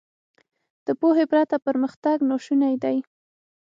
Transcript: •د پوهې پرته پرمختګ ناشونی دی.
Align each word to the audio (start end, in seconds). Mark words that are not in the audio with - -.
•د 0.85 0.87
پوهې 0.99 1.25
پرته 1.31 1.55
پرمختګ 1.65 2.17
ناشونی 2.29 2.75
دی. 2.83 2.97